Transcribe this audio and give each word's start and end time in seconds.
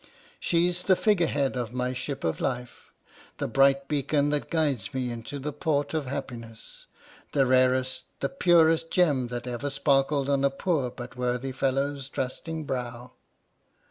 "She's 0.39 0.81
the 0.81 0.95
figure 0.95 1.27
head 1.27 1.55
of 1.55 1.73
my 1.73 1.93
ship 1.93 2.23
of 2.23 2.41
life— 2.41 2.91
the 3.37 3.47
bright 3.47 3.87
beacon 3.87 4.31
that 4.31 4.49
guides 4.49 4.95
me 4.95 5.11
into 5.11 5.37
the 5.37 5.53
port 5.53 5.93
of 5.93 6.07
happi 6.07 6.39
ness— 6.39 6.87
the 7.33 7.45
rarest, 7.45 8.05
the 8.19 8.27
purest 8.27 8.89
gem 8.89 9.27
that 9.27 9.45
ever 9.45 9.69
sparkled 9.69 10.27
on 10.27 10.43
a 10.43 10.49
poor 10.49 10.89
but 10.89 11.15
worthy 11.15 11.51
fellow's 11.51 12.09
trusting 12.09 12.63
brow." 12.63 13.11